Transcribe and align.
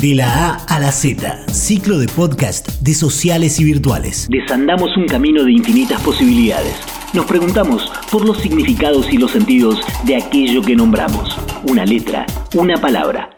De 0.00 0.14
la 0.14 0.26
A 0.26 0.76
a 0.76 0.78
la 0.78 0.92
Z, 0.92 1.48
ciclo 1.48 1.98
de 1.98 2.06
podcast 2.06 2.68
de 2.82 2.92
sociales 2.92 3.58
y 3.60 3.64
virtuales. 3.64 4.28
Desandamos 4.30 4.94
un 4.94 5.06
camino 5.06 5.42
de 5.42 5.52
infinitas 5.52 6.02
posibilidades. 6.02 6.76
Nos 7.14 7.24
preguntamos 7.24 7.90
por 8.12 8.26
los 8.26 8.36
significados 8.36 9.10
y 9.10 9.16
los 9.16 9.30
sentidos 9.30 9.80
de 10.04 10.16
aquello 10.16 10.60
que 10.60 10.76
nombramos. 10.76 11.38
Una 11.70 11.86
letra, 11.86 12.26
una 12.54 12.76
palabra. 12.76 13.30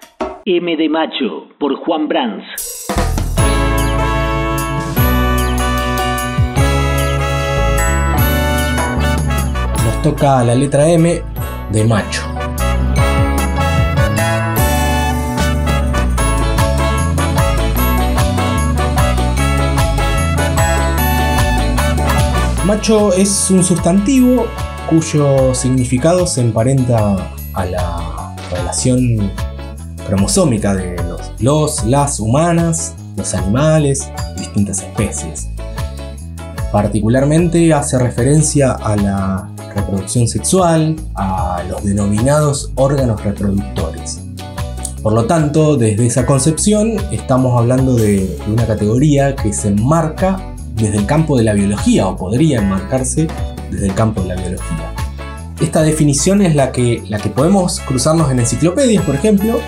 M 0.45 0.77
de 0.77 0.89
Macho, 0.89 1.49
por 1.61 1.77
Juan 1.77 2.09
Brands. 2.09 2.45
Nos 9.85 10.03
toca 10.03 10.43
la 10.43 10.57
letra 10.57 10.89
M 10.91 11.23
de 11.71 11.85
Macho. 11.85 12.28
Macho 22.69 23.15
es 23.15 23.51
un 23.51 23.65
sustantivo 23.65 24.45
cuyo 24.91 25.55
significado 25.55 26.27
se 26.27 26.43
emparenta 26.43 27.17
a 27.55 27.65
la 27.65 28.37
relación 28.51 29.33
cromosómica 30.07 30.75
de 30.75 31.03
los, 31.03 31.33
los, 31.41 31.85
las 31.87 32.21
humanas, 32.21 32.95
los 33.17 33.33
animales, 33.33 34.11
distintas 34.37 34.83
especies. 34.83 35.49
Particularmente 36.71 37.73
hace 37.73 37.99
referencia 37.99 38.73
a 38.73 38.97
la 38.97 39.49
reproducción 39.75 40.29
sexual, 40.29 40.95
a 41.15 41.63
los 41.71 41.83
denominados 41.83 42.71
órganos 42.75 43.25
reproductores. 43.25 44.21
Por 45.03 45.15
lo 45.15 45.25
tanto, 45.25 45.79
desde 45.79 46.07
esa 46.07 46.27
concepción 46.27 46.99
estamos 47.13 47.59
hablando 47.59 47.95
de 47.95 48.39
una 48.47 48.67
categoría 48.67 49.35
que 49.35 49.55
se 49.55 49.69
enmarca 49.69 50.55
desde 50.79 50.97
el 50.97 51.07
campo 51.07 51.37
de 51.37 51.45
la 51.45 51.53
biología 51.53 52.07
o 52.07 52.17
podría 52.17 52.59
enmarcarse 52.59 53.27
desde 53.71 53.87
el 53.87 53.95
campo 53.95 54.23
de 54.23 54.29
la 54.29 54.35
biología. 54.37 54.95
Esta 55.61 55.83
definición 55.83 56.41
es 56.43 56.55
la 56.55 56.71
que, 56.71 57.03
la 57.09 57.19
que 57.19 57.31
podemos 57.31 57.81
cruzarnos 57.81 58.31
en 58.31 58.39
enciclopedias, 58.39 59.05
por 59.05 59.15
ejemplo, 59.15 59.61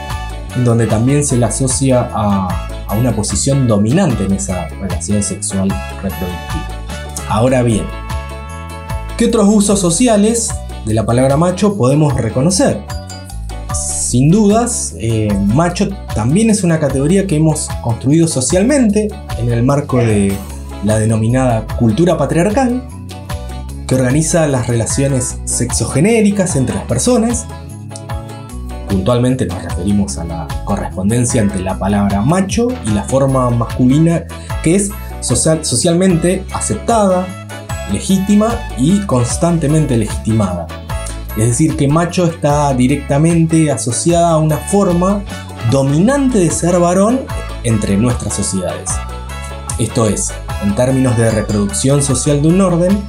donde 0.65 0.87
también 0.87 1.25
se 1.25 1.37
la 1.37 1.49
asocia 1.49 2.09
a, 2.13 2.49
a 2.87 2.95
una 2.95 3.15
posición 3.15 3.67
dominante 3.67 4.25
en 4.25 4.33
esa 4.33 4.69
relación 4.69 5.23
sexual 5.23 5.69
reproductiva. 6.03 6.69
Ahora 7.29 7.63
bien, 7.63 7.85
¿qué 9.17 9.27
otros 9.27 9.49
usos 9.49 9.81
sociales 9.81 10.51
de 10.85 10.95
la 10.95 11.05
palabra 11.05 11.37
macho 11.37 11.77
podemos 11.77 12.15
reconocer? 12.15 12.83
Sin 13.75 14.29
dudas, 14.31 14.95
eh, 14.99 15.29
macho 15.47 15.89
también 16.17 16.51
es 16.51 16.65
una 16.65 16.81
categoría 16.81 17.29
que 17.29 17.37
hemos 17.37 17.69
construido 17.83 18.27
socialmente 18.27 19.09
en 19.39 19.53
el 19.53 19.63
marco 19.63 19.99
de 19.99 20.37
la 20.85 20.99
denominada 20.99 21.67
cultura 21.79 22.17
patriarcal, 22.17 22.83
que 23.87 23.95
organiza 23.95 24.47
las 24.47 24.69
relaciones 24.69 25.39
sexogenéricas 25.45 26.57
entre 26.57 26.77
las 26.77 26.85
personas. 26.85 27.47
Puntualmente 28.89 29.47
nos 29.47 29.63
referimos 29.63 30.19
a 30.19 30.25
la 30.25 30.49
correspondencia 30.65 31.41
entre 31.41 31.61
la 31.61 31.79
palabra 31.79 32.23
macho 32.23 32.69
y 32.87 32.91
la 32.91 33.05
forma 33.05 33.51
masculina 33.51 34.25
que 34.63 34.77
es 34.77 34.91
social, 35.21 35.65
socialmente 35.65 36.45
aceptada, 36.53 37.27
legítima 37.93 38.49
y 38.79 39.01
constantemente 39.07 39.97
legitimada. 39.97 40.67
Es 41.37 41.47
decir, 41.47 41.77
que 41.77 41.89
macho 41.89 42.27
está 42.27 42.73
directamente 42.75 43.71
asociada 43.71 44.31
a 44.31 44.39
una 44.39 44.57
forma 44.57 45.23
dominante 45.71 46.39
de 46.39 46.51
ser 46.51 46.79
varón 46.79 47.21
entre 47.63 47.97
nuestras 47.97 48.35
sociedades. 48.35 48.91
Esto 49.79 50.07
es, 50.07 50.33
en 50.63 50.75
términos 50.75 51.17
de 51.17 51.31
reproducción 51.31 52.03
social 52.03 52.43
de 52.43 52.49
un 52.49 52.61
orden, 52.61 53.03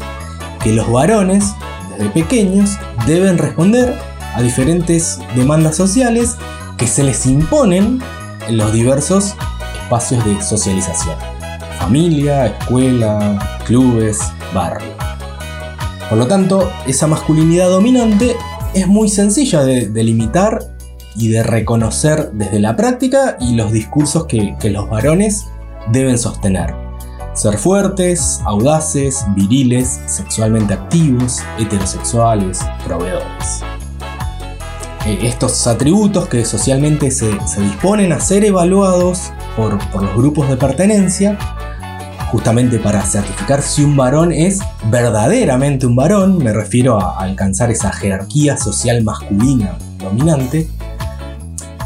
que 0.63 0.71
los 0.73 0.91
varones, 0.91 1.53
desde 1.89 2.09
pequeños, 2.09 2.77
deben 3.07 3.37
responder 3.37 3.97
a 4.33 4.41
diferentes 4.41 5.19
demandas 5.35 5.75
sociales 5.75 6.37
que 6.77 6.87
se 6.87 7.03
les 7.03 7.25
imponen 7.25 8.01
en 8.47 8.57
los 8.57 8.73
diversos 8.73 9.35
espacios 9.83 10.23
de 10.25 10.41
socialización. 10.41 11.15
Familia, 11.79 12.47
escuela, 12.47 13.59
clubes, 13.65 14.19
barrio. 14.53 14.91
Por 16.09 16.17
lo 16.17 16.27
tanto, 16.27 16.71
esa 16.87 17.07
masculinidad 17.07 17.69
dominante 17.69 18.35
es 18.73 18.87
muy 18.87 19.09
sencilla 19.09 19.63
de 19.63 19.89
delimitar 19.89 20.59
y 21.15 21.29
de 21.29 21.43
reconocer 21.43 22.31
desde 22.33 22.59
la 22.59 22.75
práctica 22.75 23.37
y 23.39 23.55
los 23.55 23.71
discursos 23.71 24.25
que, 24.25 24.55
que 24.59 24.69
los 24.69 24.89
varones 24.89 25.45
deben 25.91 26.17
sostener. 26.17 26.90
Ser 27.33 27.57
fuertes, 27.57 28.41
audaces, 28.45 29.25
viriles, 29.35 30.01
sexualmente 30.05 30.73
activos, 30.73 31.39
heterosexuales, 31.57 32.59
proveedores. 32.85 33.63
Eh, 35.05 35.19
estos 35.23 35.65
atributos 35.65 36.27
que 36.27 36.43
socialmente 36.43 37.09
se, 37.09 37.31
disponen 37.57 38.11
a 38.11 38.19
ser 38.19 38.43
evaluados 38.43 39.31
por, 39.55 39.79
los 40.01 40.15
grupos 40.15 40.49
de 40.49 40.57
pertenencia, 40.57 41.37
justamente 42.31 42.79
para 42.79 43.01
certificar 43.01 43.61
si 43.61 43.85
un 43.85 43.95
varón 43.95 44.33
es 44.33 44.59
verdaderamente 44.91 45.87
un 45.87 45.95
varón, 45.95 46.37
me 46.37 46.51
refiero 46.51 46.99
a 46.99 47.17
alcanzar 47.17 47.71
esa 47.71 47.93
jerarquía 47.93 48.57
social 48.57 49.03
masculina 49.03 49.77
dominante, 49.99 50.67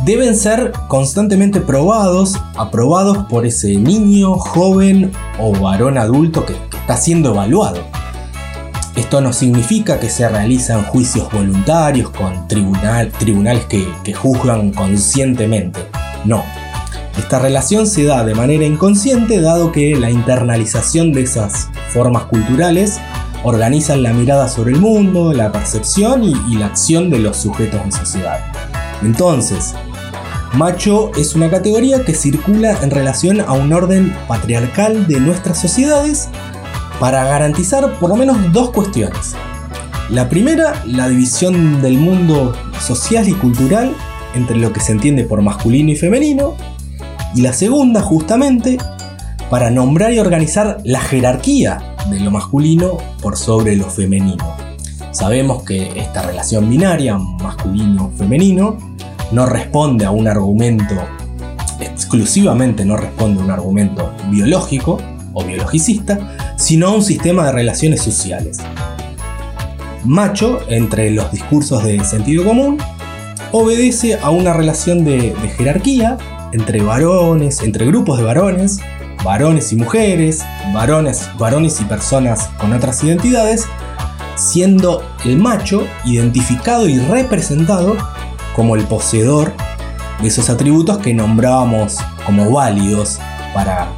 deben 0.06 0.36
ser 0.36 0.72
constantemente 0.88 1.60
probados, 1.62 2.36
aprobados 2.56 3.26
por 3.28 3.46
ese 3.46 3.76
niño, 3.76 4.38
joven 4.38 5.12
o 5.40 5.52
varón 5.52 5.98
adulto 5.98 6.46
que, 6.46 6.54
está 6.54 6.98
siendo 6.98 7.32
evaluado. 7.32 7.80
Esto 8.96 9.20
no 9.20 9.34
significa 9.34 10.00
que 10.00 10.10
se 10.12 10.30
realizan 10.30 10.84
juicios 10.84 11.32
voluntarios 11.32 12.12
con 12.12 12.48
tribunales 12.48 13.66
que, 13.66 13.88
que 14.04 14.14
juzgan 14.14 14.72
conscientemente. 14.72 15.80
No. 16.24 16.44
Esta 17.18 17.40
relación 17.40 17.88
se 17.88 18.04
da 18.04 18.24
de 18.24 18.36
manera 18.36 18.66
inconsciente 18.66 19.42
dado 19.42 19.72
que 19.72 19.96
la 19.96 20.12
internalización 20.12 21.12
de 21.12 21.24
esas 21.24 21.70
formas 21.92 22.26
culturales 22.26 23.00
organizan 23.44 24.04
la 24.04 24.14
mirada 24.14 24.48
sobre 24.48 24.74
el 24.74 24.80
mundo, 24.80 25.34
la 25.34 25.52
percepción 25.52 26.24
y, 26.24 26.36
y 26.50 26.58
la 26.58 26.68
acción 26.68 27.10
de 27.10 27.20
los 27.20 27.38
sujetos 27.38 27.82
en 27.84 27.92
sociedad. 27.92 28.40
Entonces, 29.02 29.74
Macho 30.56 31.12
es 31.18 31.36
una 31.36 31.50
categoría 31.50 32.06
que 32.06 32.14
circula 32.14 32.82
en 32.82 32.90
relación 32.90 33.42
a 33.42 33.52
un 33.52 33.74
orden 33.74 34.16
patriarcal 34.26 35.06
de 35.06 35.20
nuestras 35.20 35.60
sociedades 35.60 36.30
para 36.98 37.26
garantizar 37.26 38.00
por 38.00 38.10
lo 38.10 38.16
menos 38.16 38.54
dos 38.54 38.70
cuestiones. 38.70 39.36
La 40.10 40.30
primera, 40.30 40.82
la 40.86 41.10
división 41.10 41.82
del 41.82 41.98
mundo 41.98 42.54
social 42.80 43.28
y 43.28 43.34
cultural 43.34 43.94
entre 44.34 44.56
lo 44.56 44.72
que 44.72 44.80
se 44.80 44.94
entiende 44.94 45.26
por 45.26 45.42
masculino 45.42 45.92
y 45.92 45.98
femenino. 45.98 46.56
Y 47.36 47.42
la 47.42 47.52
segunda, 47.52 48.02
justamente, 48.02 48.78
para 49.50 49.70
nombrar 49.72 50.14
y 50.14 50.20
organizar 50.20 50.80
la 50.86 51.02
jerarquía 51.02 51.96
de 52.10 52.22
lo 52.22 52.32
masculino 52.32 52.98
por 53.22 53.36
sobre 53.36 53.76
lo 53.76 53.90
femenino. 53.90 54.56
Sabemos 55.12 55.64
que 55.64 56.00
esta 56.00 56.22
relación 56.22 56.70
binaria, 56.70 57.18
masculino-femenino, 57.18 58.95
no 59.32 59.46
responde 59.46 60.06
a 60.06 60.12
un 60.12 60.28
argumento, 60.28 60.96
exclusivamente 61.80 62.86
no 62.86 62.98
responde 62.98 63.42
a 63.42 63.46
un 63.46 63.52
argumento 63.52 64.14
biológico 64.30 65.00
o 65.34 65.44
biologicista, 65.44 66.56
sino 66.58 66.88
a 66.88 66.92
un 66.92 67.04
sistema 67.04 67.46
de 67.46 67.52
relaciones 67.52 68.02
sociales. 68.02 68.60
Macho, 70.04 70.60
entre 70.70 71.12
los 71.12 71.32
discursos 71.32 71.84
de 71.84 72.04
sentido 72.04 72.46
común, 72.46 72.78
obedece 73.52 74.16
a 74.16 74.30
una 74.30 74.54
relación 74.54 75.04
de, 75.04 75.34
jerarquía 75.58 76.18
entre 76.54 76.82
varones, 76.82 77.62
entre 77.62 77.86
grupos 77.86 78.18
de 78.18 78.24
varones, 78.24 78.80
varones 79.24 79.74
y 79.74 79.76
mujeres, 79.76 80.44
varones, 80.74 81.28
varones 81.38 81.82
y 81.82 81.86
personas 81.86 82.50
con 82.60 82.72
otras 82.74 83.04
identidades, 83.04 83.66
siendo 84.36 85.04
el 85.26 85.38
macho 85.38 85.88
identificado 86.06 86.88
y 86.88 87.00
representado 87.00 87.98
como 88.56 88.76
el 88.76 88.84
poseedor 88.86 89.54
de 90.22 90.28
esos 90.28 90.50
atributos 90.50 91.00
que 91.00 91.14
nombrábamos 91.14 91.98
como 92.26 92.52
válidos 92.52 93.20
para 93.54 93.90